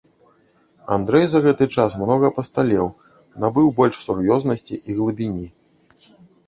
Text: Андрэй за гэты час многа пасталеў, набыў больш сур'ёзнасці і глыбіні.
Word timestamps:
Андрэй 0.95 1.27
за 1.33 1.41
гэты 1.45 1.67
час 1.75 1.97
многа 2.05 2.31
пасталеў, 2.39 2.87
набыў 3.45 3.67
больш 3.79 3.95
сур'ёзнасці 4.09 4.75
і 4.89 4.99
глыбіні. 5.03 5.47